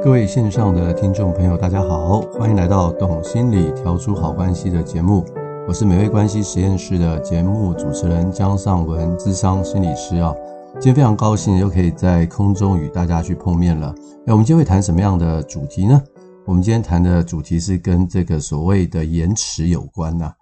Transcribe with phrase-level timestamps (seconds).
[0.00, 5.24] 各位线上的听众朋友，大家好，欢迎来到《懂心理调出好关系》的节目。
[5.66, 10.32] 我是美味关系实验室的节目主持人江尚文，智商心理师啊。
[10.74, 13.92] 今天非常高兴又可以在空中与大家去碰面了。
[14.24, 16.00] 那我们今天会谈什么样的主题呢？
[16.46, 20.32] 我们今天谈的主题是跟这个所谓的延迟有关呐。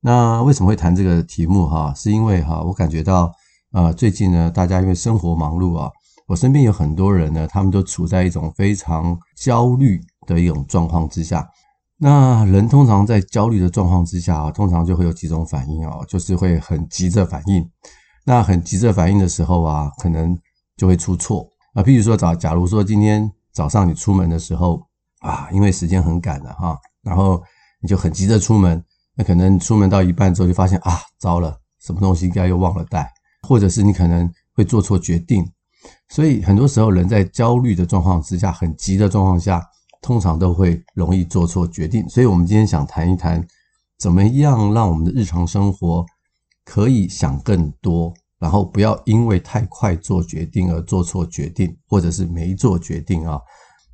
[0.00, 1.92] 那为什么会谈这个题目哈？
[1.94, 3.30] 是因为哈，我感觉到
[3.72, 5.90] 呃，最近呢，大家因为生活忙碌啊。
[6.26, 11.46] 我身边有很多人呢，他们都处在一种非常焦虑的一种状况之下。
[11.98, 17.68] 那人通常在焦虑的状况之下啊，通常就会有几种反应哦，就是会很急着反应。
[18.24, 20.36] 那很急着反应的时候啊，可能
[20.76, 21.82] 就会出错啊。
[21.82, 24.82] 譬如说，早假如说今天早上你出门的时候
[25.20, 27.42] 啊，因为时间很赶了哈，然后
[27.80, 28.82] 你就很急着出门，
[29.14, 33.12] 那可能出门到一半之后就发现啊，糟了，什么东西应该又忘了带，
[33.46, 35.46] 或者是你可能会做错决定。
[36.08, 39.62] 所以很多时候，人在焦虑的状况之下，很急的状况下，
[40.00, 42.08] 通常都会容易做错决定。
[42.08, 43.44] 所以，我们今天想谈一谈，
[43.98, 46.04] 怎么样让我们的日常生活
[46.64, 53.40] 可以想更多，然后不要因为太快做决定而做错决定，或者是没做决定啊。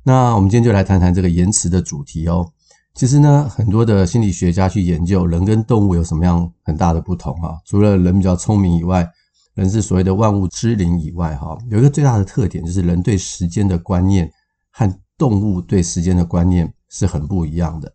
[0.03, 2.45] 那我们今天就来谈谈这个延迟的主题哦。
[2.93, 7.55] 其实呢，很多的心理学家去研究人跟动物有什么样很大的不同啊。
[7.65, 9.07] 除了人比较聪明以外，
[9.53, 14.31] 人是所谓的万物之灵以外，哈，有一个最大的特点就是人对时间的观念
[14.71, 17.91] 和动物对时间的观念是很不一样的。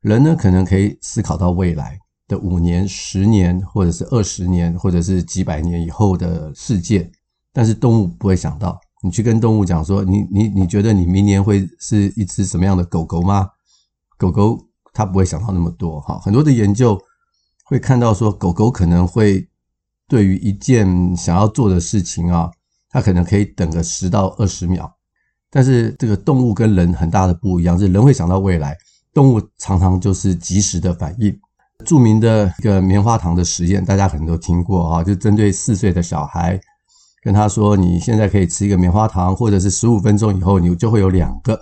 [0.00, 7.10] 人呢，可能可以思考到未来的五年、十年，或者是二十年，或者是几百年以后的世界，
[7.52, 8.80] 但是动物不会想到。
[9.02, 13.46] 你去跟动物讲说，你你你觉得你明年会是一只什么样的狗狗吗？
[14.16, 14.58] 狗狗
[14.94, 16.18] 它不会想到那么多，哈。
[16.20, 16.98] 很多的研究
[17.66, 19.46] 会看到说，狗狗可能会。
[20.08, 22.50] 对于一件想要做的事情啊，
[22.90, 24.90] 它可能可以等个十到二十秒，
[25.50, 28.76] 但是这个动物跟人很大的不一样，是人会想到未来，
[29.12, 31.36] 动物常常就是即时的反应。
[31.84, 36.58] 著名的一个棉花糖的实验，大家可能都听过啊，就针对四岁的小孩，
[37.22, 41.60] 跟他说：“你现在可以吃一个棉花糖，或者是十五分钟以后你就会有两个。”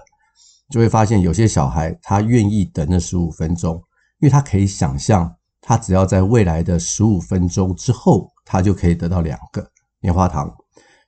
[0.70, 3.74] 就会发现有些小孩他愿意等那十五分钟，
[4.20, 8.30] 因为他可以想象，他只要在未来的十五分钟之后。
[8.44, 9.66] 他就可以得到两个
[10.00, 10.52] 棉花糖，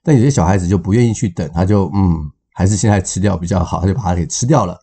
[0.03, 2.17] 但有些小孩子就不愿意去等，他就嗯，
[2.53, 4.77] 还是现在吃掉比较好，他就把它给吃掉了。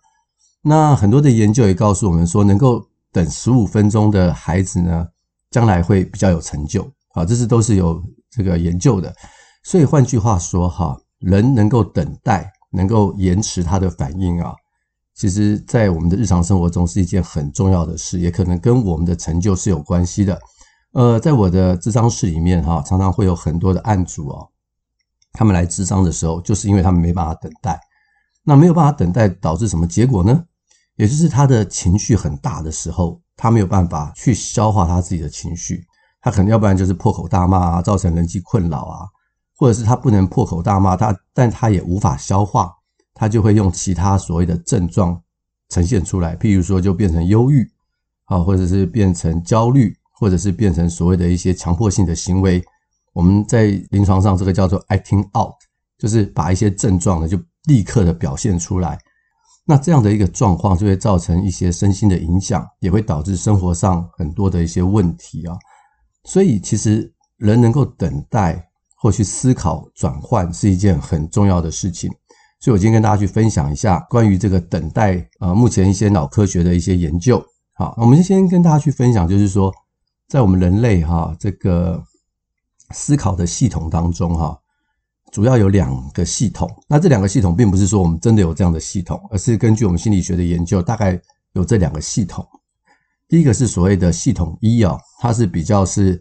[0.62, 5.06] 那很多的研究也告诉我们说，能够等十五分钟的孩子呢，
[5.50, 6.82] 将来会比较有成就
[7.14, 9.14] 啊，这是都是有这个研究的。
[9.62, 14.54] 所以换句话说哈，人能够等待，能够延迟他的反应啊，
[15.14, 20.40] 其实在我们的日常生活中是一件很重要的事，也可能跟我们的成就是有关系的。
[20.94, 24.48] 呃，在我的咨商室里面哈，常常会有很多的案主哦，
[25.32, 27.80] 他们来咨商的时候，就是因为他们没办法等待，
[28.44, 30.44] 那没有办法等待导致什么结果呢？
[30.94, 35.84] 也就是他的情绪很大的时候，他没有办法去消化他自己的情绪，
[36.20, 39.08] 他可能要不然就是破口大骂啊，造成人际困扰啊，
[39.56, 42.72] 或者是他不能破口大骂，他但他也无法消化，
[43.14, 45.20] 他就会用其他所谓的症状
[45.70, 47.68] 呈现出来，譬如说就变成忧郁
[48.26, 49.96] 啊，或者是变成焦虑。
[50.18, 52.62] 或者是变成所谓的一些强迫性的行为，
[53.12, 55.52] 我们在临床上这个叫做 acting out，
[55.98, 58.98] 就是把一些症状呢就立刻的表现出来。
[59.66, 65.56] 那这样的一个状况就会造成一些身心的影响，也会导致生活上很多的一些问题啊。
[66.24, 68.62] 所以其实人能够等待
[69.00, 72.10] 或去思考转换是一件很重要的事情。
[72.60, 77.42] 所以我今天跟大家去分享一下关于这个等待啊，目前一些脑科学的一些研究。
[77.74, 79.72] 好，我们先跟大家去分享，就是说。
[80.28, 82.02] 在我们人类哈这个
[82.90, 84.58] 思考的系统当中哈，
[85.32, 86.68] 主要有两个系统。
[86.88, 91.20] 那这两个系统并不是说我们真的有这样的系统，而是根据我们心理学的研究，大概
[91.52, 92.46] 有这两个系统。
[93.28, 96.20] 第一个是所谓的系统一啊，它是比较是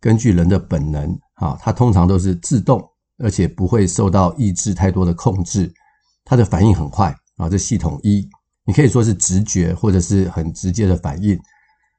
[0.00, 2.82] 根据人的本能啊，它通常都是自动，
[3.18, 5.72] 而且不会受到意志太多的控制，
[6.24, 7.48] 它的反应很快啊。
[7.48, 8.28] 这系统一，
[8.64, 11.38] 你可以说是直觉或者是很直接的反应。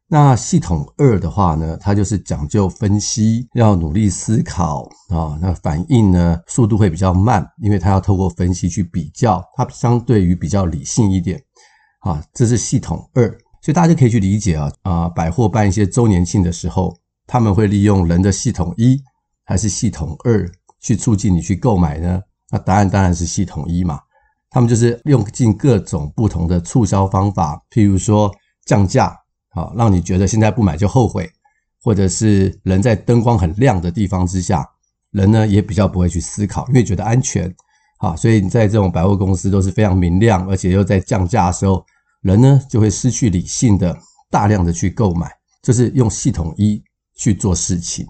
[0.10, 5.38] 那系统二的话呢，它就是讲究分析，要努力思考啊。
[5.42, 11.38] 那反应呢，速度会比较慢，因为它要透过分析去比较，它相对于比较理性一点
[12.00, 12.24] 啊。
[12.34, 13.28] 这是系统二，
[13.62, 16.96] 所以大家就可以去理解啊啊，百货办一些周年庆的时候，
[17.26, 18.98] 他们会利用人的系统一
[19.44, 20.50] 还是系统二
[20.80, 22.22] 去促进你去购买呢？
[22.50, 24.00] 那答案当然是系统一嘛。
[24.50, 28.34] 他们就是用尽各种不同的促销方法，譬如说
[28.66, 29.14] 降价。
[29.58, 31.28] 好，让你觉得现在不买就后悔，
[31.82, 34.64] 或者是人在灯光很亮的地方之下，
[35.10, 37.52] 人呢也比较不会去思考，因为觉得安全，
[37.98, 41.84] 啊，所以你在这种百货公司都是非常明亮，而且又在降价的时候，
[42.22, 43.98] 人呢就会失去理性的
[44.30, 45.28] 大量的去购买，
[45.64, 46.80] 就是用系统一
[47.16, 48.08] 去做事情。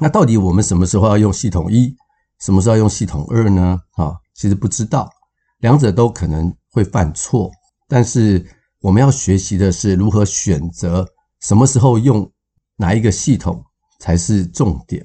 [0.00, 1.96] 那到底我们什么时候要用系统一，
[2.38, 3.76] 什么时候要用系统二呢？
[3.96, 5.10] 啊，其实不知道，
[5.58, 7.50] 两者都可能会犯错，
[7.88, 8.46] 但是
[8.80, 11.06] 我们要学习的是如何选择，
[11.40, 12.30] 什么时候用
[12.76, 13.64] 哪一个系统
[14.00, 15.04] 才是重点。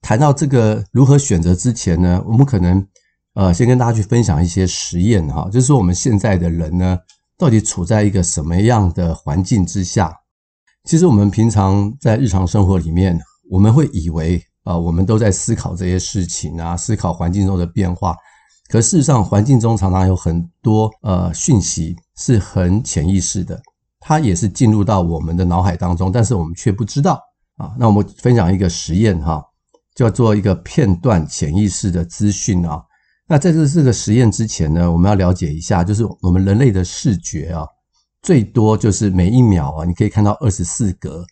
[0.00, 2.86] 谈到这个如何选择之前呢，我们可能。
[3.34, 6.98] 呃，先跟大家去分享一些实验哈，就是说我们现在的人呢，
[7.38, 10.12] 到底处在一个什么样的环境之下？
[10.82, 13.16] 其实我们平常在日常生活里面，
[13.48, 18.16] 我们会以为啊、呃，我们都在思考这些事情啊，思考环境中的变化。
[18.68, 23.58] 可事实上，环境中常常有很多呃讯息是很潜意识的，
[23.98, 27.18] 它也是进入到我们的脑海当中，但是我们却不知道
[27.56, 27.72] 啊。
[27.78, 29.42] 那我们分享一个实验哈，
[29.94, 32.82] 叫做一个片段潜意识的资讯啊。
[33.26, 37.66] 那在这这个实验之前呢，我们要了解一下，就是我们人类的视觉啊，
[38.20, 41.24] 最多就是每一秒啊，你可以看到二十四格，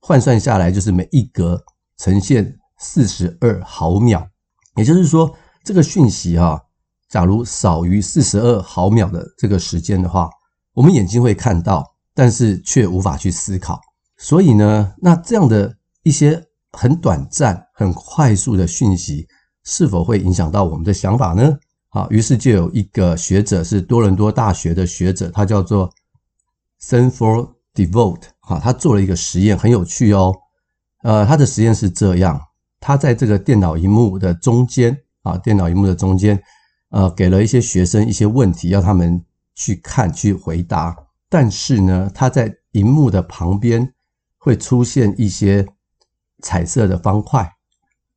[0.00, 1.62] 换算下来就是每一格
[1.98, 4.26] 呈现四十二毫秒。
[4.74, 6.60] 也就是说，这个讯息哈，
[7.12, 10.28] 假如少于四十二毫秒的这个时间的话，
[10.72, 13.78] 我们眼睛会看到，但是却无法去思考。
[14.16, 16.42] 所以呢，那这样的一些
[16.72, 19.28] 很短暂、很快速的讯息。
[19.64, 21.56] 是否会影响到我们的想法呢？
[21.88, 25.88] 好，于是就有一个学者是多伦多大学的学者，他叫做
[26.82, 30.34] Stanford DeVolt，哈，他做了一个实验，很有趣哦。
[31.04, 32.40] 呃，他的实验是这样，
[32.80, 36.42] 他在这个电脑荧幕的中间啊，电脑荧幕的中间，
[36.92, 39.22] 呃，给了一些学生一些问题，要他们
[39.54, 40.96] 去看去回答。
[41.28, 43.92] 但是呢，他在荧幕的旁边
[44.36, 45.66] 会出现一些
[46.42, 47.50] 彩色的方块。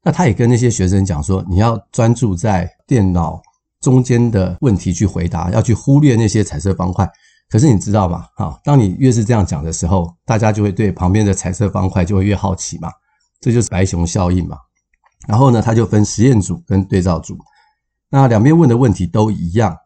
[0.04, 3.42] 那他也跟那些学生讲说，你要专注在电脑
[3.80, 7.10] 中间的问题去回答，要去忽略那些彩色方块。
[7.50, 8.25] 可是你知道吗？
[8.36, 12.92] 啊，当你越是这样讲的时候，大家就会对旁边的彩色方块就会越好奇嘛。
[13.39, 14.57] 这就是白熊效应嘛。
[15.27, 17.38] 然后呢，他就分实验组跟对照组，
[18.21, 19.77] 那两边问的问题都一样，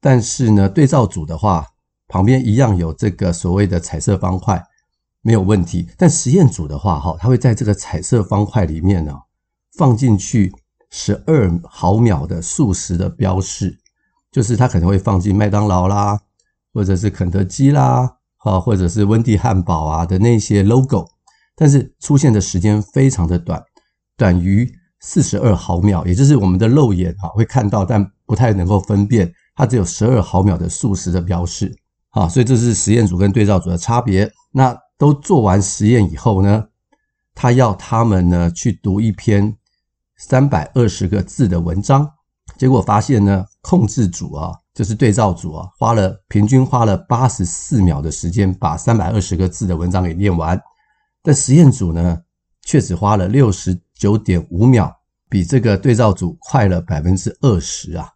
[0.00, 1.66] 但是呢，对照组的话，
[2.06, 4.62] 旁边一样有这个所谓的彩色方块，
[5.22, 5.88] 没有问题。
[5.98, 9.12] 但实验组的话，哈，它会在这个彩色方块里面呢。
[9.76, 10.54] 放进去
[10.90, 13.76] 十二毫秒的速食的标示，
[14.30, 16.20] 就是它可能会放进麦当劳啦，
[16.72, 21.08] 或者是肯德基啦，啊，或者是温蒂汉堡啊的那些 logo，
[21.56, 23.60] 但是出现的时间非常的短，
[24.16, 24.72] 短于
[25.06, 31.76] 四十二毫秒，也就是我们的肉眼啊会看到，但不太能够分辨，它只有十二毫秒的速食的标示，
[32.10, 34.32] 啊，所以这是实验组跟对照组的差别。
[34.50, 36.64] 那都做完实验以后呢，
[37.34, 39.54] 他要他们呢去读一篇。
[40.16, 42.08] 三百二十个字的文章，
[42.56, 50.58] 结果发现呢，控制组啊，就是对照组啊，花了平均花了八十四秒的时间把三百二十个字的文章给念完，
[51.20, 52.22] 但实验组呢，
[52.62, 54.92] 却只花了六十九点五秒，
[55.28, 58.08] 比这个对照组快了百分之二十啊。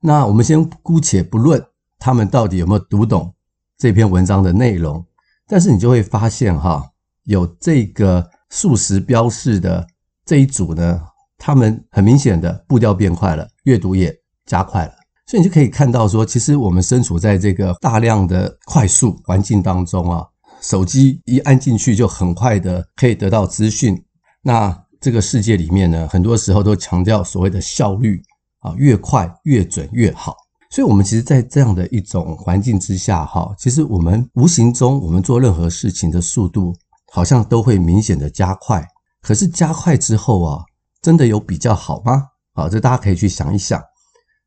[0.00, 1.64] 那我们先姑且不论
[1.98, 3.34] 他们到底有没有读懂
[3.78, 5.04] 这篇文章的内容，
[5.46, 6.84] 但是你就会发现哈，
[7.24, 9.86] 有这个数十标示的
[10.24, 11.00] 这一组呢。
[11.36, 14.16] 他们很明显的步调变快了，阅读也
[14.46, 14.92] 加快了，
[15.26, 20.24] 所以你就可以看到说，其实我们身处在这个大量的快速环境当中啊，
[20.62, 24.02] 手机一按进去就很快的可以得到资讯。
[24.42, 28.22] 那这个世界里面呢，很多时候都强调所谓的效率
[28.60, 30.34] 啊，越快越准越好。
[30.70, 36.74] 所以，我们其实，在这样的一种环境之下，哈，其实我们无形中，我们做任何事情的速度
[37.12, 38.82] 好像都会明显的加快。
[39.20, 40.64] 可是加快之后啊。
[41.02, 42.28] 真的有比较好吗？
[42.54, 43.78] 好，这大家可以去想一想。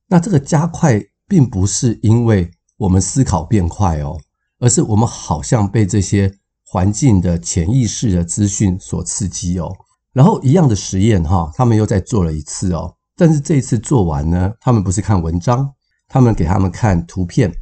[0.08, 4.18] 那这个加快并不是因为我们思考变快哦，
[4.58, 6.34] 而是我们好像被这些
[6.66, 9.72] 环境的潜意识的资讯所刺激哦。
[10.18, 12.92] 然后一样的实验哈，他们又再做了一次哦。
[13.16, 15.72] 但是这一次做完呢，他们不是看文章，
[16.08, 17.54] 他们给他们看图片，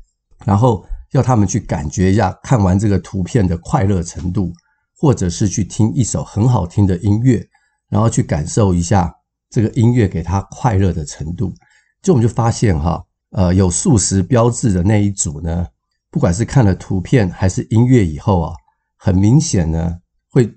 [0.45, 4.53] 然后要他们去感觉一下看完这个图片的快乐程度，
[4.97, 7.45] 或者是去听一首很好听的音乐。
[7.89, 9.13] 然后去感受一下
[9.49, 11.53] 这个音乐给他快乐的程度，
[12.01, 15.67] 就我们就发现哈，呃，有素食标志的那一组呢，
[16.09, 18.53] 不管是看了图片还是音乐以后啊，
[18.97, 19.93] 很明显呢，
[20.31, 20.49] 会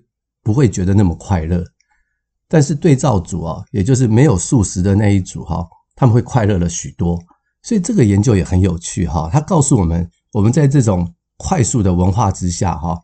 [0.45, 1.65] 不会觉得那么快乐？
[2.49, 7.19] 但是对照组啊，也就是没有素食的那一组哈，他们会快乐了许多。
[7.63, 12.99] 所以这个研究也很有趣哈，它告诉我们，我们在这种快速的文化之下哈，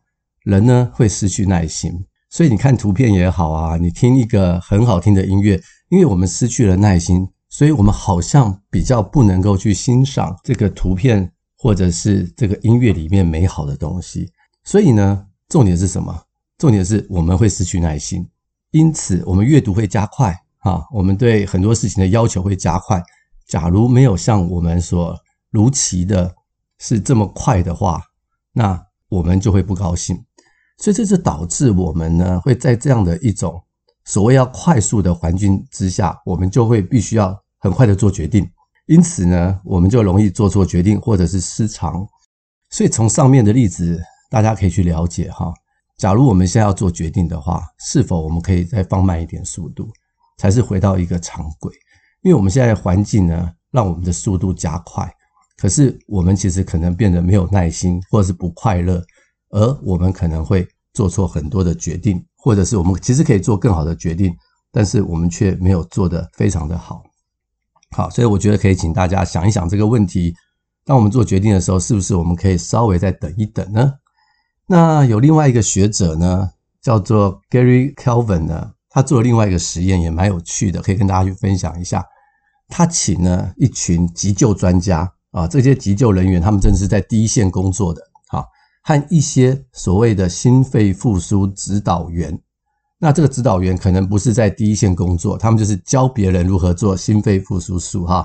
[0.44, 1.92] 人呢会失去耐心。
[2.30, 5.60] 所以你看图片也好啊，你听一个很好听的音乐，
[5.90, 14.28] 因为我们失去了耐心，所以我们好像比较不能够去欣赏这个图片或者是这个音乐里面美好的东西。
[14.64, 16.18] 所以呢，重点是什么？
[16.56, 18.26] 重点是我们会失去耐心，
[18.74, 23.00] 因此我们阅读会加快啊，我们对很多事情的要求会加快。
[23.46, 25.16] 假如没有像我们所
[25.50, 26.34] 如期的
[26.80, 28.02] 是这么快的话，
[28.52, 30.20] 那我们就会不高兴。
[30.78, 33.62] 所以这就导致我们呢会在这样的一种
[34.06, 38.44] 所谓要快速的环境之下，我们就会必须要很快的做决定。
[38.86, 42.04] 因此呢，我们就容易做错决定或者是失常。
[42.70, 44.02] 所以从上面的例子，
[44.32, 45.54] 大家可以去了解哈。
[45.96, 49.88] 假如我们现在要做决定的话，是否我们可以再放慢一点速度，
[50.38, 51.72] 才是回到一个常轨？
[52.22, 55.08] 因为我们现在的环境呢，让我们的速度加快，
[55.56, 59.02] 可是我们其实可能变得没有耐心，或者是不快乐，
[59.50, 64.34] 而我们可能会做错很多的决定，或者是我们其实可以做更好的决定，
[64.72, 67.02] 但是我们却没有做得非常的好。
[67.90, 70.34] 好，所以我觉得可以请大家想一想这个问题：
[70.84, 73.92] 当我们做决定的时候，是不是我们可以稍微再等一等呢？
[74.66, 82.04] 那有另外一个学者呢，叫做 Gary Kelvin 呢，他做了另外一个实验，也蛮有趣的，可以跟大家去分享一下。
[82.68, 88.47] 他请了一群急救专家啊，这些急救人员，他们真的是在第一线工作的，好，
[88.83, 92.37] 和一些所谓的心肺复苏指导员。
[92.99, 98.25] 那这个指导员可能不是在第一线工作，他们就是教别人如何做心肺复苏术哈。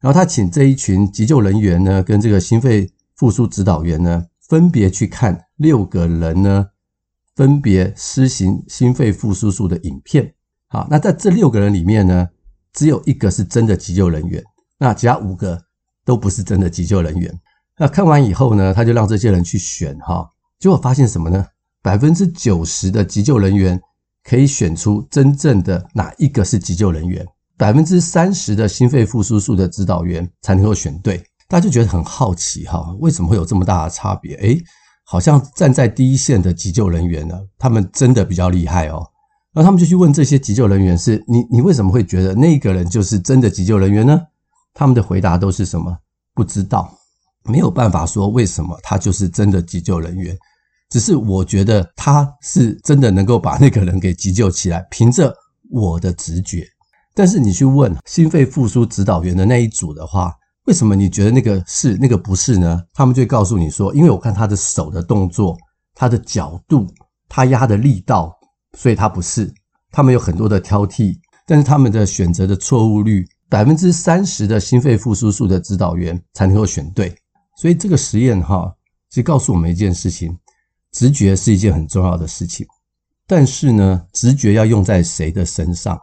[0.00, 6.66] 然后他请这一群急救人员呢，跟这个心肺复苏指导员呢，分别去看六个人呢，
[7.36, 10.34] 分别施行心肺复苏术的影片。
[10.68, 12.28] 好，那在这六个人里面呢，
[12.72, 14.42] 只有一个是真的急救人员，
[14.78, 15.60] 那其他五个
[16.04, 17.32] 都不是真的急救人员。
[17.76, 20.28] 那看完以后呢，他就让这些人去选哈，
[20.58, 21.46] 结果发现什么呢？
[21.82, 23.80] 百分之九十的急救人员
[24.24, 27.24] 可以选出真正的哪一个是急救人员，
[27.56, 31.22] 百分之三十的心肺复苏术的指导员才能够选对。
[31.48, 34.36] 大家就觉得很好奇哈，为什么会有这么大的差别？
[34.36, 34.62] 诶，
[35.02, 39.02] 好像站在第一线的急救人员呢，他们真的比较厉害哦。
[39.54, 44.20] 那他们就去问这些急救人员：是你，你为什么会觉得那个人就是真的急救人员呢？
[44.74, 45.96] 他们的回答都是什么？
[46.34, 46.94] 不知道，
[47.44, 50.36] 没有办法说为什么他就是真的急救人员。
[50.90, 55.34] 只是我觉得他是真的能够把那个人给急救起来，凭着
[55.70, 56.66] 我的直觉。
[57.14, 60.34] 但是你去问心肺复苏指导员的那一组的话，
[60.68, 62.84] 为什么你觉得那个是那个不是呢？
[62.92, 65.56] 他们就会告诉你说，因为我看他的手的动作、
[65.94, 66.86] 他的角度、
[67.26, 68.38] 他压的力道，
[68.76, 69.50] 所以他不是。
[69.90, 77.16] 他们有很多的挑剔，但是他们的选择的错误率百分之三十的心肺复苏术的指导员才能够选对。
[77.56, 78.70] 所以这个实验哈，
[79.08, 80.36] 其实告诉我们一件事情：
[80.92, 82.66] 直觉是一件很重要的事情。
[83.26, 85.98] 但是呢，直觉要用在谁的身上？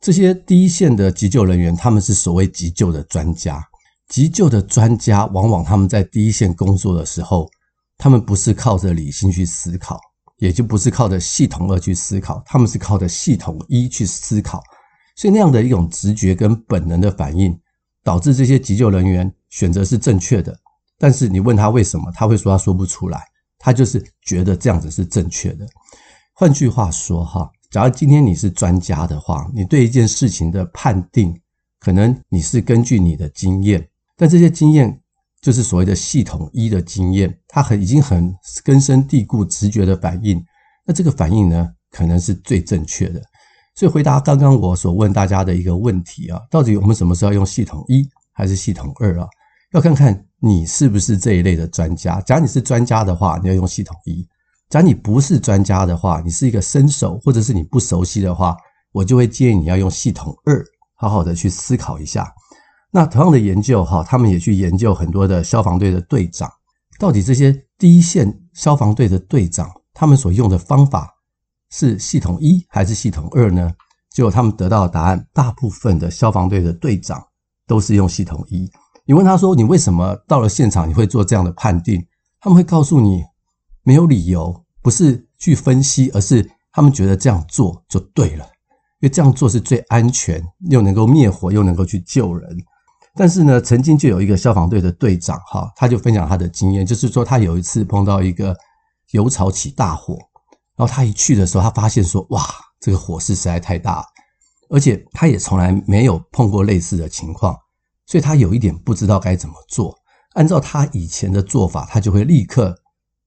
[0.00, 3.60] 这些第一线的急救人员，他们是所谓急救的专家。
[4.08, 7.48] 急救的专家，往往他们在第一线工作的时候，
[7.96, 9.98] 他们不是靠着理性去思考，
[10.38, 14.62] 也就不是靠着系统二去思考，他们是靠着系统一去思考。
[15.16, 17.58] 所以那样的一种直觉跟本能的反应，
[18.02, 20.54] 导致这些急救人员选择是正确的。
[20.98, 23.22] 但是你问他为什么，他会说他说不出来，
[23.58, 25.66] 他就是觉得这样子是正确的。
[26.34, 31.34] 换句话说哈，假如今天你是专家的话，你对一件事情的判定，
[31.80, 33.88] 可能你是根据你的经验。
[34.16, 35.00] 但这些经验
[35.40, 40.42] 就是所谓的系统一的经验，它很已经很根深蒂固直觉的反应。
[40.86, 43.20] 那这个反应呢，可能是最正确的。
[43.74, 49.26] 所以回答刚刚我所问大家的一个问题啊，到底我们什么时候要用系统一还是系统二啊？
[49.72, 52.20] 要看看你是不是这一类的专家。
[52.20, 54.24] 假如你是专家的话，你要用系统一；
[54.70, 58.56] 假如你不是专家的话，你是一个新手或者是你不熟悉的话，
[58.92, 62.32] 我就会建议你要用系统二，好好的去思考一下。
[62.96, 66.48] 那同样的研究哈，他们也去研究很多的消防队的队长，
[66.96, 71.12] 到底这些第一线消防队的队长，他们所用的方法
[71.72, 73.68] 是系统一还是系统二呢？
[74.12, 77.20] 结果他们得到的答案，大部分的消防队的队长
[77.66, 78.70] 都是用系统一。
[79.04, 82.00] 你问他说，你为什么到了现场你会做这样的判定？
[82.38, 83.24] 他们会告诉你，
[83.82, 88.44] 没有理由，不是去分析，而是他们觉得这样做就对了，
[89.00, 92.56] 因为这样做是最安全，又能够灭火，又能够去救人。
[93.16, 98.56] 但是呢，曾经就有一个消防队的队长，哈，他就分享他的经验，就是说他有一次碰到一个
[99.12, 100.14] 油槽起大火，
[100.74, 102.44] 然后他一去的时候，他发现说，哇，
[102.80, 104.04] 这个火势实在太大，
[104.68, 107.56] 而且他也从来没有碰过类似的情况，
[108.04, 109.96] 所以他有一点不知道该怎么做。
[110.32, 112.76] 按照他以前的做法，他就会立刻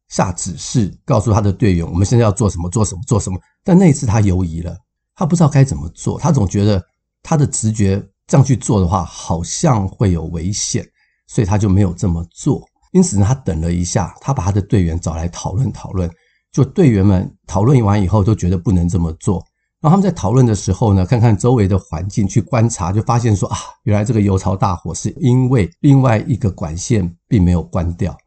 [0.10, 3.40] 下指示，告诉他的队员，我们现在要做什么，做什么，做什么。
[3.64, 4.78] 但那一次他犹疑了，
[5.16, 6.84] 他不知道该怎么做，他总觉得
[7.24, 8.06] 他的直觉。
[8.28, 10.86] 这样去做的话，好像会有危险，
[11.28, 12.62] 所以他就没有这么做。
[12.92, 16.10] 因此呢，他等了一下，他把他的队员找来讨论讨论。
[16.52, 19.44] 就队员们讨论完以后，都觉得不能这么做。
[19.80, 28.18] 然后他们在讨论的时候呢，看看周围的环境，去观察，就发现说啊，原来这个油槽大火是因为另外一个管线并没有关掉。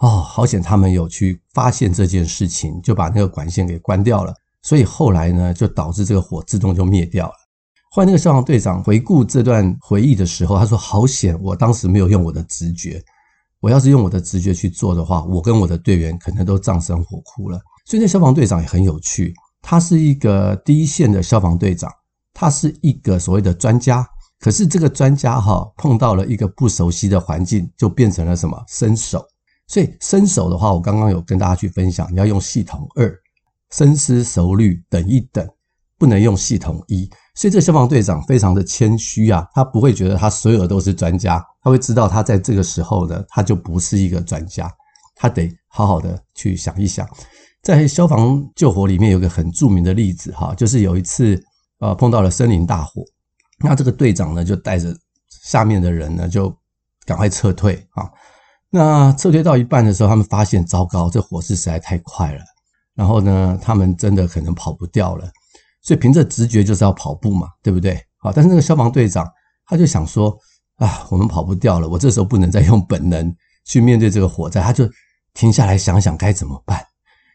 [0.00, 4.34] 哦，好险他们有去发现这件事情，就把那个管线给关掉了。
[4.62, 7.34] 所以后来呢，就导致这个火自动就灭掉了。
[7.96, 13.02] 后来那个消防队长回顾这段回忆的时候，他说：“好险，我当时没有用我的直觉。
[13.58, 21.90] 我要是用我的直觉去做的话，我跟我的队员可能都葬身火窟了。”所以那消防队长也很有趣，他是一个第一线的消防队长，
[22.34, 24.06] 他是一个所谓的专家。
[24.40, 29.24] 可是这个专家哈碰到了一个不熟悉的环境，就变成了什么伸手。
[29.68, 33.10] 所以伸手的话，我刚刚有跟大家去分享，你要用系统二。
[33.70, 35.48] 深思熟虑，等一等，
[35.98, 37.08] 不能用系统一。
[37.34, 44.72] 所以这消防队长非常的谦虚啊，他不会觉得他所有都是专家，他会知道他在这个时候呢，他就不是一个专家，
[45.14, 47.06] 他得好好的去想一想。
[47.62, 51.42] 在消防救火里面有个很著名的例子哈，就是有一次
[51.80, 53.02] 呃碰到了森林大火，
[53.58, 54.96] 那这个队长呢就带着
[55.42, 56.54] 下面的人呢就
[57.04, 58.08] 赶快撤退啊。
[58.70, 62.40] 那撤退到一半的时候，他们发现糟糕，这火势实在太快了。
[62.94, 65.28] 然后呢，他们真的可能跑不掉了，
[65.86, 67.96] 所以凭着直觉就是要跑步嘛，对不对？
[68.16, 69.24] 好，但是那个消防队长
[69.66, 70.36] 他就想说
[70.78, 73.32] 啊，我们跑不掉了，我这时候不能再用本能
[73.64, 74.84] 去面对这个火灾，他就
[75.32, 76.84] 停下来想想该怎么办。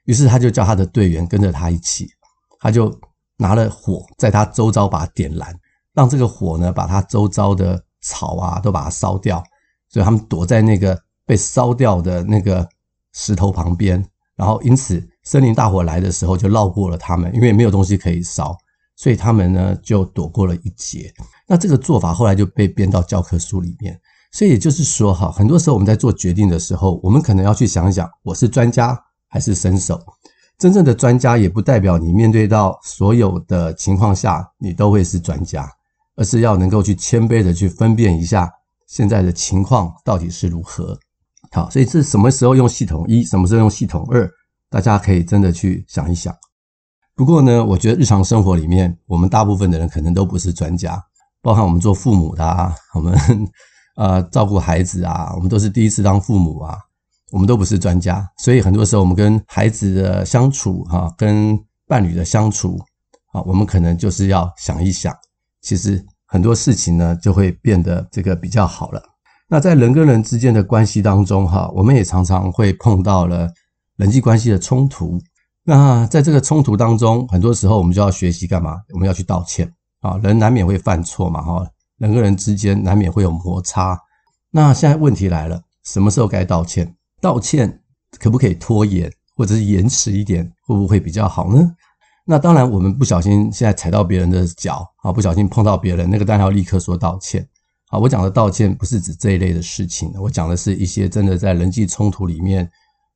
[0.03, 2.09] 于是他就叫他的队员跟着他一起，
[2.59, 2.93] 他就
[3.37, 5.57] 拿了火在他周遭把它点燃，
[5.93, 9.41] 让这个火呢把他周遭的草啊都把它烧掉。
[9.87, 12.67] 所以他们躲在那个被烧掉的那个
[13.13, 14.05] 石头旁边，
[14.35, 15.09] 然后因此。
[15.23, 18.55] 森林大火来的时候就绕过了他们，因为没有东西可以烧，
[18.95, 21.13] 所以他们呢就躲过了一劫。
[21.47, 23.99] 那这个做法后来就被编到教科书里面。
[24.33, 30.01] 所以也就是说，哈，很多时候我们在做决定的时候，我们可能要去想一想，我是专家还是伸手。
[30.57, 35.69] 真正的专家也不代表你面对到所有的情况下你都会是专家，
[36.15, 38.49] 而是要能够去谦卑的去分辨一下
[38.87, 40.97] 现在的情况到底是如何。
[41.51, 44.31] 好，所以这什么时候用系统一，什么时候用系统二？
[44.71, 46.33] 大家可以真的去想一想。
[47.13, 50.99] 不过呢，我觉得日常生活里面，我们大部分的人可能都不是专家，
[51.41, 53.13] 包含我们做父母的啊， 我们
[53.97, 56.77] 呃照顾孩子啊，我们都是第一次当父母啊，
[57.31, 58.25] 我们都不是专家。
[58.37, 62.79] 所以很多时候，我们跟孩子的相处哈，跟伴侣的相处
[63.33, 65.13] 啊，我们可能就是要想一想，
[65.61, 69.03] 其实很多事情呢，就会变得这个比较好了。
[69.49, 73.49] 那在人跟人之间的关系当中哈，我们也常常会碰到了。
[74.01, 75.21] 人际关系的冲突，
[75.63, 78.81] 那在这个冲突当中，很多时候我们就要学习干嘛？
[78.93, 80.17] 我们要去道歉啊！
[80.23, 81.63] 人难免会犯错嘛，哈，
[81.99, 83.95] 人跟人之间难免会有摩擦。
[84.49, 86.91] 那现在问题来了，什么时候该道歉？
[87.21, 87.79] 道歉
[88.17, 91.71] 可不可以拖延，或者是延迟一点，会不会比较好呢？
[92.25, 97.47] 那当然，我们不小心现在踩到别人的脚啊，不小心碰到别人，那个当然要立刻说道歉
[97.91, 97.99] 啊！
[97.99, 102.67] 我讲的道歉不是指这一类的事情，我讲的是一些真的在人际冲突里面。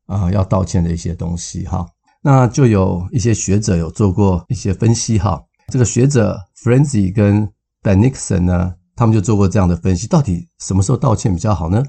[0.07, 1.85] 啊，要道歉的一些东西哈，
[2.21, 5.43] 那就有一些学者有做过一些分析哈。
[5.67, 11.83] 这个学者 Frenzy 跟 Bennigsen 呢，他们就做过这样的分析，到底什么时候道歉比较好呢？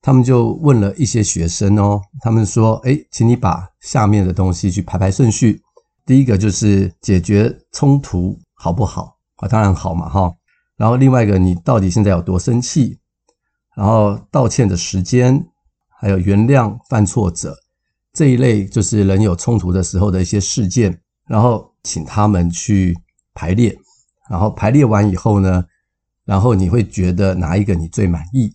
[0.00, 5.60] 他们就问了一些学生哦，他们说，诶，请你把下面的东西去排排顺序。
[6.06, 9.16] 第一个就是解决冲突好不好？
[9.38, 10.32] 啊，当然好嘛哈。
[10.76, 13.00] 然后另外一个，你到底现在有多生气？
[13.76, 15.44] 然后道歉的时间。
[16.00, 17.56] 还有原谅犯错者
[18.12, 22.96] 这一类，就是人有冲突的时候的一些事件，然后请他们去
[23.34, 23.76] 排列，
[24.30, 25.64] 然后排列完以后呢，
[26.24, 28.54] 然后你会觉得哪一个你最满意？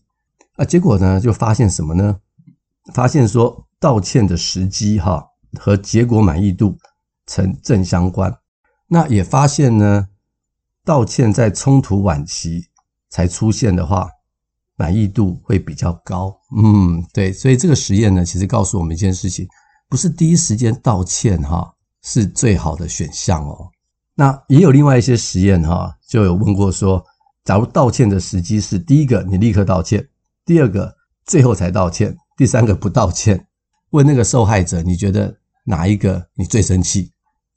[0.55, 2.17] 啊，结果呢就发现什么呢？
[2.93, 5.25] 发现说道歉的时机哈
[5.59, 6.77] 和结果满意度
[7.25, 8.33] 成正相关。
[8.87, 10.07] 那也发现呢，
[10.85, 12.67] 道歉在冲突晚期
[13.09, 14.09] 才出现的话。
[14.75, 19.47] 满意度会比较高，嗯，对，所以这个实验呢，其实告诉我们一件事情，
[19.87, 23.69] 不是第一时间道歉哈是最好的选项哦。
[24.15, 27.03] 那也有另外一些实验哈，就有问过说，
[27.43, 30.03] 假如道歉的时机是第一个你立刻道歉，
[30.43, 30.91] 第二个
[31.25, 33.47] 最后才道歉，第三个不道歉，
[33.91, 37.11] 问那个受害者，你觉得哪一个你最生气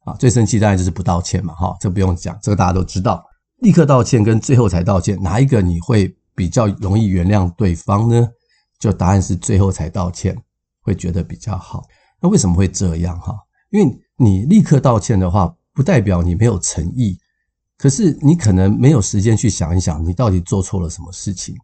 [0.04, 0.12] 啊？
[0.14, 3.24] 最生气当然就是不道歉嘛，哈，这不用讲，这个大家都知道。
[3.62, 6.14] 立刻道歉跟最后才道歉，哪一个你会？
[6.36, 8.28] 比较容易原谅对方呢？
[8.78, 10.36] 就答案是最后才道歉，
[10.82, 11.82] 会觉得比较好。
[12.20, 13.34] 那为什么会这样哈？
[13.70, 17.18] 因为你立刻道歉的话，不代表你没有诚意。
[17.78, 21.54] 可是你可能没有时间去想一想，你到底做错了什么事情，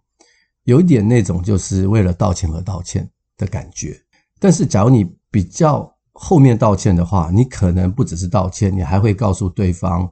[0.64, 3.98] 有一点那种就是为了道歉而道歉的感觉。
[4.38, 10.10] 但是假如你比较后面道歉的话，你可能不只是道歉，你还会告诉对方，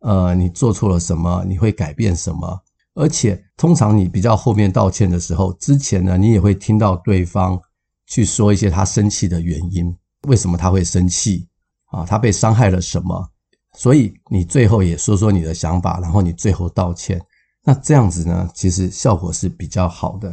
[0.00, 2.63] 呃，你做错了什么，你会改变什么。
[2.94, 7.60] 而且通常你比较后面道歉的时候，之前呢，你也会听到对方
[8.06, 9.94] 去说一些他生气的原因，
[10.28, 11.48] 为什么他会生气
[11.86, 12.04] 啊？
[12.04, 13.28] 他被伤害了什么？
[13.76, 17.20] 所以你最后也说说你的想法，然后你最后道歉，
[17.64, 20.32] 那这样子呢，其实效果是比较好的。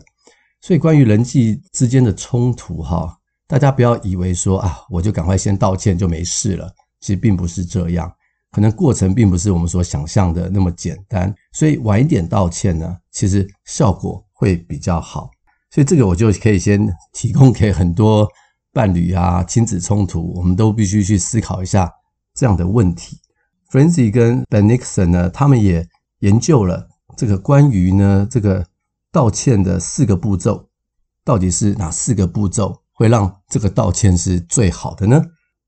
[0.61, 8.13] 所以关于人际之间的冲突，哈，大家不要以为说啊，我就赶快先道歉就没事了，其实并不是这样，
[8.51, 11.33] 可能过程并不是我们所想象的那么简单。
[11.53, 15.29] 所以晚一点道歉呢，其实效果会比较好。
[15.69, 18.27] 所以这个我就可以先提供给很多
[18.73, 21.89] 伴侣啊、亲子冲突，我们都必须去思考一下
[22.33, 23.17] 这样的问题。
[23.71, 25.87] Francie 跟 Ben Nixon 呢，他们也
[26.19, 28.65] 研究了这个关于呢这个
[29.13, 30.67] 道歉的四个步骤，
[31.23, 35.23] 到底是哪四个步骤会让这个道歉是最好的呢？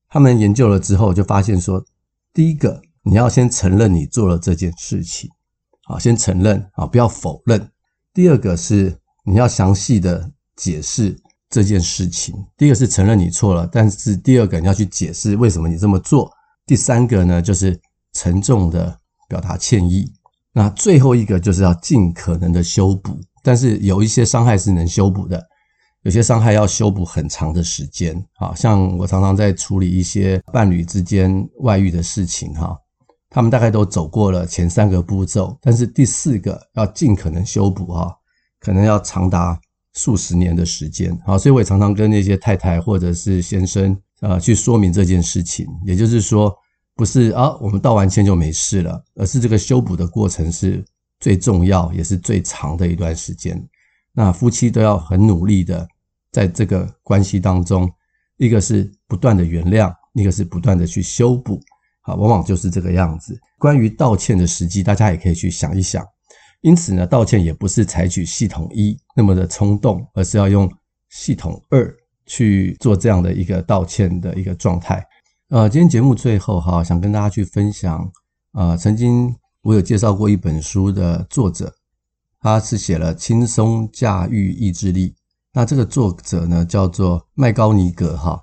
[0.08, 1.82] 他们研究了之后就发现说，
[2.34, 5.30] 第一个你要先承认你做了这件事情，
[5.84, 7.66] 啊，先承认啊，不要否认。
[8.12, 8.94] 第二个是
[9.24, 11.16] 你要详细的解释
[11.48, 12.34] 这件事情。
[12.58, 16.30] 第一个是承认你错了，但是第二个你要去解释为什么你这么做。
[16.66, 17.80] 第三个呢就是。
[18.16, 18.96] 沉重的
[19.28, 20.08] 表达歉意，
[20.52, 25.44] 那最后一个就是要尽可能的修补，但是有一些伤害是能修补的，
[26.04, 28.16] 有些伤害要修补很长的时间。
[28.36, 32.74] 啊，像我常常在处理一些伴侣之间外遇的事情，哈，
[33.28, 38.16] 他们大概都走过了前三个步骤，但是第四个要尽可能修补，哈，
[38.60, 39.60] 可能要长达
[39.94, 41.12] 数十年的时间。
[41.26, 46.54] 啊，所以我也常常跟那些太太或者是先生，呃，去说明这件事情，也就是说。
[46.96, 50.80] 不是啊，我们道完歉就没事了，而是这个修补的过程是
[51.18, 53.60] 最重要也是最长的一段时间。
[54.12, 55.84] 那夫妻都要很努力的
[56.34, 57.88] 在这个关系当中，
[58.38, 61.60] 一个是不断的原谅，一个是不断的去修补，
[62.00, 63.40] 啊，往往就是这个样子。
[63.56, 66.04] 关于道歉的时机，大家也可以去想一想。
[66.62, 70.68] 因此呢，道歉也不是采取系统一那么的冲动，而是要用
[71.08, 71.94] 系统二
[72.26, 75.06] 去做这样的一个道歉的一个状态。
[75.50, 78.10] 呃，今天节目最后哈，想跟大家去分享，
[78.54, 81.72] 呃，曾经我有介绍过一本书的作者，
[82.40, 85.10] 他是写了《轻松驾驭意志力》。
[85.54, 88.38] 那这个作者呢，叫做麦高尼格哈，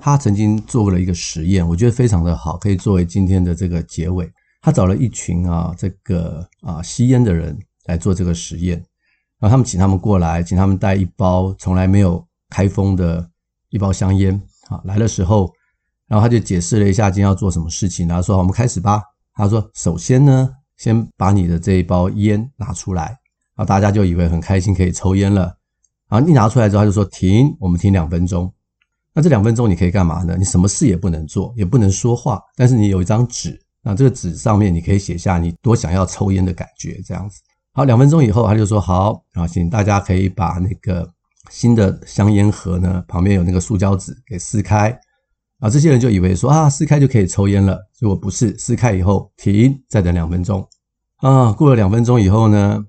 [0.00, 4.28] 他曾经做过了一个实验，我觉得非常的好，可以作为今天的这个结尾。
[4.60, 8.76] 他找了一群啊，这个啊吸烟的人来做这个实验，
[9.38, 13.30] 然后他们请他们过来，请他们带一包从来没有开封的
[13.70, 14.34] 一包香烟
[14.68, 15.50] 啊，来的时候。
[16.08, 19.02] 然后他就解释了一下今天要做什么事情，然后说：“我们开始吧。”
[19.34, 23.06] 他说：“首先呢，先把你的这一包烟拿出来。”
[23.56, 25.55] 然后大家就以为很开心可以抽烟了。
[26.08, 28.52] 然后一拿出来之后，他就说：“停，我们停两分钟。”
[29.12, 30.36] 那这两分钟你可以干嘛呢？
[30.38, 37.40] 你什么事也不能做，也不能说话，但是你有一张纸，那这个纸上面你可以写下你多想要抽烟的感觉，这样子。
[37.72, 41.08] 好，两分钟以后，他就说：“好，然后请大家可以把那个
[41.50, 44.90] 新的香烟盒呢，旁边有那个塑胶纸给撕开。”
[45.60, 47.78] 啊，这些人就以为说啊，撕开就可以抽烟了。
[47.94, 50.62] 结果不是，撕开以后停，再等两分钟。
[51.16, 52.84] 啊，过了两分钟以后呢，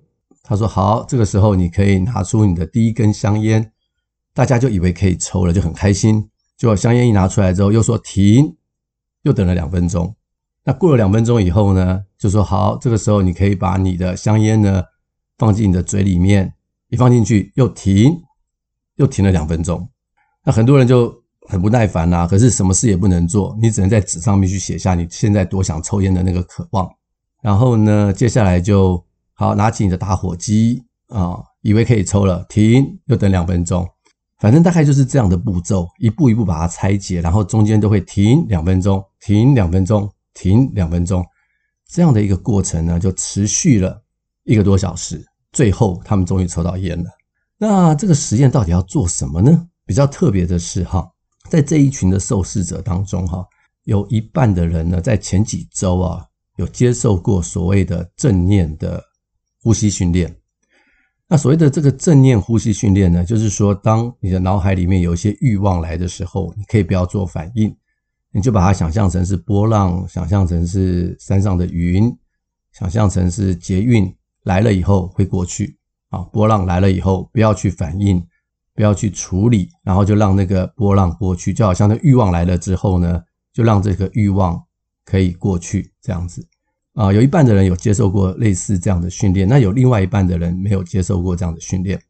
[0.48, 3.72] 他说好，这个时候你可以拿出你的第一根香烟。
[4.34, 6.30] 大家就以为可以抽了，就很开心。
[6.56, 8.56] 结果香烟一拿出来之后，又说停，
[9.24, 10.16] 又等了两分钟。
[10.64, 14.82] 那过了两分钟以后呢，就说好，这个时候你可以把你的香烟呢
[15.38, 16.54] 放进你的嘴里面，
[16.88, 18.18] 一放进去又停，
[18.96, 19.90] 又停了两分钟。
[20.46, 21.14] 那很多人就。
[21.50, 26.86] 很不耐烦呐，可是什么事也不能做，你只能在纸上面去写下你现在多想抽烟的那个渴望。
[27.42, 29.02] 然后呢，接下来就
[29.38, 33.88] 好拿起你的打火机啊，以为可以抽了，停，又等两分钟。
[34.40, 41.24] 反正大概就是这样的步骤，一步一步把它拆解，然后中间都会停两分钟，停两分钟，停两分钟，
[41.88, 44.04] 这样的一个过程呢，就持续了
[44.44, 45.24] 一个多小时。
[45.52, 47.10] 最后他们终于抽到烟了。
[47.58, 49.68] 那这个实验到底要做什么呢？
[49.86, 51.08] 比较特别的是哈。
[51.50, 53.44] 在这一群的受试者当中，哈，
[53.86, 56.24] 有一半的人呢，在前几周啊，
[56.58, 59.04] 有接受过所谓的正念的
[59.68, 60.34] 呼吸训练。
[61.28, 67.76] 那所谓的这个正念呼吸训练呢，就是说，当你的脑海里面有一些欲望来的时候，你可以不要做反应，
[68.32, 72.10] 你就把它想象成是波浪，想象成是山上的云，
[72.72, 74.10] 想象成是捷运
[74.44, 75.78] 来了以后会过去
[76.12, 78.26] 啊，波浪来了以后不要去反应。
[78.74, 83.20] 不要去处理，然后就让那个波浪过去，就好像那欲望来了之后呢，
[83.52, 84.64] 就让这个欲望
[85.04, 86.48] 可以过去这样子。
[86.98, 92.02] 啊，有一半的人有接受过类似这样的训练，那有另外一半的人没有接受过这样的训练。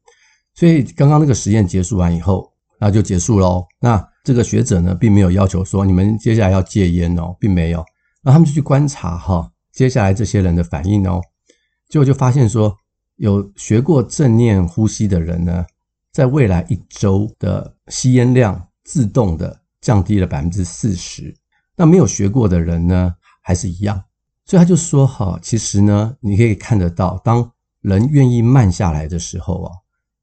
[0.55, 3.65] 所以刚刚那个实验结束完以后，那就结束喽。
[3.81, 7.83] 那这个学者呢，并没有要求说你们接下来要戒烟哦，并没有。
[8.21, 11.21] 那他们就去观察哈，接下来这些人的反应哦，
[11.89, 12.73] 结果就发现说，
[13.17, 15.65] 有学过正念呼吸的人呢，
[16.13, 21.35] 在未来一周的吸烟量自动的降低了百分之四十。
[21.75, 24.01] 那没有学过的人呢，还是一样。
[24.49, 29.71] 所以他就说哈，其实呢，你可以看得到，当人愿意慢下来的时候啊，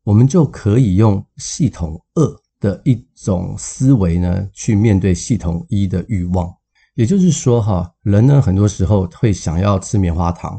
[0.02, 6.50] 我们就可以用系统二的一种思维呢，去面对系统一的欲望。
[6.94, 10.58] 也就是说哈，人呢，很多时候会想要吃棉花糖，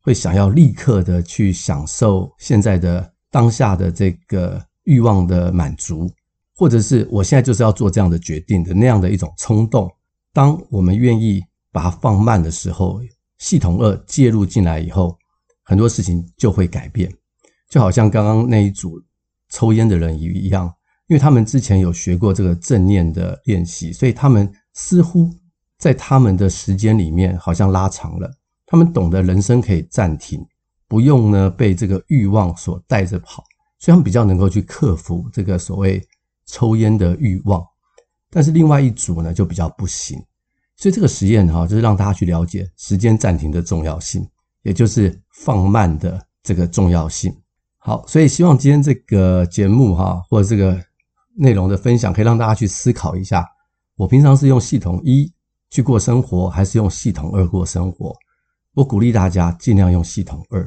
[0.00, 6.10] 会想要立刻的去享受现在的当下的这个欲望的满足，
[6.56, 9.90] 或者是我现在就是要做这样的决定的那样的一种冲动。
[10.32, 11.44] 当我们愿意。
[11.72, 13.00] 把它放慢的时候，
[13.38, 15.18] 系统二介入进来以后，
[15.64, 17.12] 很多事情就会改变。
[17.68, 19.02] 就好像刚刚那一组
[19.48, 20.66] 抽烟的人一样，
[21.08, 25.30] 因为他们之前有学过这个正念的练习，所以他们似乎
[25.78, 28.30] 在他们的时间里面好像拉长了。
[28.66, 30.46] 他们懂得人生可以暂停，
[30.86, 33.42] 不用呢被这个欲望所带着跑，
[33.78, 36.02] 所以他们比较能够去克服这个所谓
[36.46, 37.62] 抽烟的欲望。
[38.30, 40.22] 但是另外一组呢就比较不行。
[40.76, 44.26] 所以这个实验哈，就是让大家去了解时间暂停的重要性，
[44.62, 47.32] 也就是放慢的这个重要性。
[47.78, 50.80] 好，所以希望今天这个节目哈，或者这个
[51.36, 53.46] 内容的分享，可以让大家去思考一下：
[53.96, 55.32] 我平常是用系统一
[55.70, 58.14] 去过生活，还是用系统二过生活？
[58.74, 60.62] 我鼓励大家尽量用系统二，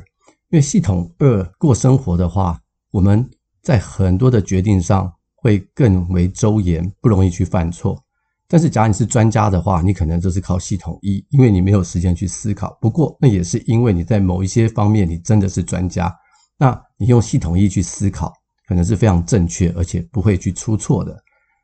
[0.49, 2.59] 因为系统二过生活的话，
[2.91, 3.27] 我们
[3.61, 8.04] 在很多的决定上会更为周延，不容易去犯错。
[8.47, 12.77] 但是，假如你是专家的话，你可能就是靠系统一，因为你没有时间去思考。
[12.79, 16.15] 不过，那也是因为你在某一些方面你真的是专家，
[16.59, 18.31] 那你用系统一去思考，
[18.67, 21.17] 可能是非常正确，而且不会去出错的。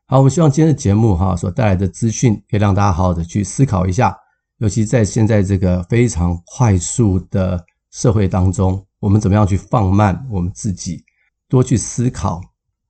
[0.08, 4.17] 好，我们希望今天的节目哈所带来的资讯，可以让大家好好的去思考一下。
[4.58, 11.04] 尤其在现在这个非常快速的社会当中，我们怎么样去放慢我们自己，
[11.48, 12.41] 多去思考，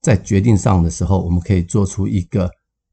[0.02, 2.50] 在决定上的时候，我们可以做出一个。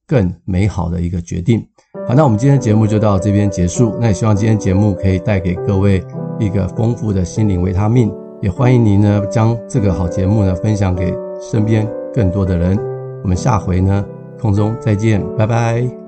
[0.09, 1.65] 更美好的一个决定。
[2.09, 3.95] 好，那我们今天的节目就到这边结束。
[4.01, 6.03] 那也希望今天节目可以带给各位
[6.41, 8.11] 一个丰富的心灵维他命。
[8.41, 12.79] 也欢迎您呢将这个好节目呢分享给身边更多的人。
[13.23, 14.05] 我们下回呢
[14.41, 16.08] 空中再见，拜拜。